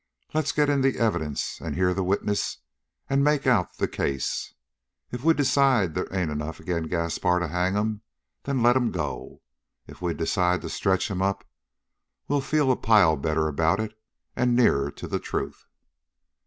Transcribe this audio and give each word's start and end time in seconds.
Let's 0.33 0.51
get 0.51 0.67
in 0.67 0.81
the 0.81 0.97
evidence 0.97 1.61
and 1.61 1.75
hear 1.75 1.93
the 1.93 2.03
witness 2.03 2.57
and 3.07 3.23
make 3.23 3.45
out 3.45 3.77
the 3.77 3.87
case. 3.87 4.55
If 5.11 5.23
we 5.23 5.35
decide 5.35 5.93
they 5.93 6.01
ain't 6.11 6.31
enough 6.31 6.59
agin' 6.59 6.87
Gaspar 6.87 7.37
to 7.37 7.47
hang 7.47 7.75
him, 7.75 8.01
then 8.41 8.63
let 8.63 8.75
him 8.75 8.89
go. 8.89 9.43
If 9.85 10.01
we 10.01 10.15
decide 10.15 10.61
to 10.63 10.69
stretch 10.69 11.11
him 11.11 11.21
up, 11.21 11.47
we'll 12.27 12.41
feel 12.41 12.71
a 12.71 12.75
pile 12.75 13.15
better 13.15 13.47
about 13.47 13.79
it 13.79 13.95
and 14.35 14.55
nearer 14.55 14.89
to 14.89 15.07
the 15.07 15.19
truth." 15.19 15.67